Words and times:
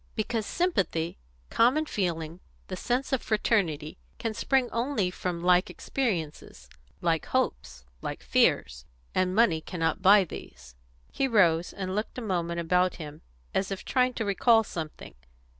"Because 0.15 0.47
sympathy 0.47 1.19
common 1.51 1.85
feeling 1.85 2.39
the 2.69 2.75
sense 2.75 3.13
of 3.13 3.21
fraternity 3.21 3.99
can 4.17 4.33
spring 4.33 4.67
only 4.71 5.11
from 5.11 5.43
like 5.43 5.69
experiences, 5.69 6.67
like 7.01 7.27
hopes, 7.27 7.85
like 8.01 8.23
fears. 8.23 8.87
And 9.13 9.35
money 9.35 9.61
cannot 9.61 10.01
buy 10.01 10.23
these." 10.23 10.73
He 11.11 11.27
rose, 11.27 11.71
and 11.71 11.93
looked 11.93 12.17
a 12.17 12.21
moment 12.21 12.59
about 12.59 12.95
him, 12.95 13.21
as 13.53 13.69
if 13.69 13.85
trying 13.85 14.15
to 14.15 14.25
recall 14.25 14.63
something. 14.63 15.13